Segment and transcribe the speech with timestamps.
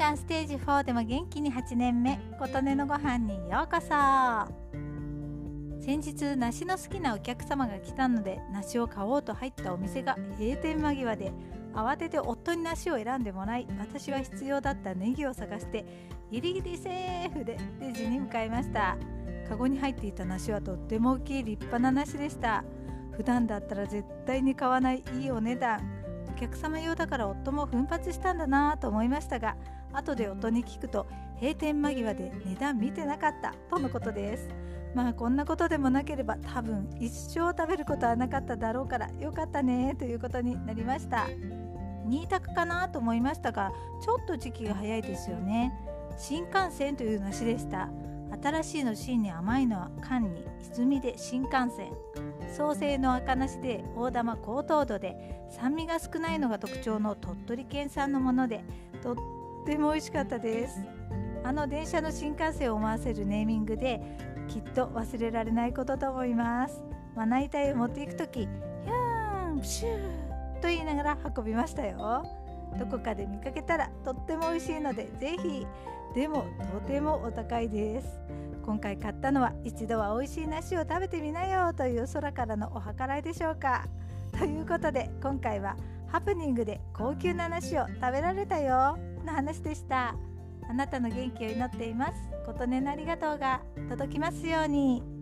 [0.00, 3.90] 間ステージ4でも元気に8年目琴音のご飯にようこそ。
[5.84, 11.32] 先日梨の好きなお客様が来たので梨を買おうと入ったお店が閉店間際で
[11.74, 15.84] 慌てて夫に梨を選んでもらい私は必要だったネギを探して
[16.30, 18.96] ギリギリセーフでレジに向かいました。
[19.50, 22.64] カゴに入っていた梨はとっても大きい立派な梨でした。
[23.12, 25.99] 普段だったら絶対に買わないいいお値段。
[26.40, 29.56] 客様用だから夫も奮発したんだなぁと思いましたが
[29.92, 31.06] 後で夫に聞くと
[31.38, 34.48] 閉店間際で値段見てなかったとのことです。
[34.94, 41.28] まあこんなことでもなければ多分一生食べることはなかっただろうからよかったねということになりました。
[42.08, 43.70] 2択かなと思いましたが
[44.02, 45.72] ちょっと時期が早いですよね。
[46.16, 47.88] 新幹線という梨でした。
[48.42, 51.92] 新しいの芯に甘いのは缶に泉で新幹線。
[52.56, 58.64] 創生の赤梨で大玉高糖度で酸味が少ないのが特徴の鳥取県産のもので
[59.02, 59.16] とっ
[59.66, 60.80] ても美味しかったです。
[61.42, 64.00] あの電車の新幹線を思わせるネーミングで
[64.48, 66.82] きっと忘れられないことと思います。
[67.14, 72.24] まな板を持っていく時ヒューンシューと言いながら運びましたよ。
[72.78, 75.66] どこかで見かけたらとっても美味しいのでぜひ。
[76.14, 78.20] でもとてもお高いです。
[78.64, 83.86] 今回買ったのは一度は美味しい梨を食べてみなよという空からのお計らいでしょうか。
[84.36, 85.76] ということで今回は
[86.08, 90.14] ハプニングで高級な梨を食べられたよの話でした。
[90.68, 92.12] あなたの元気を祈っています。
[92.46, 95.19] 琴音のありがとうが届きますように。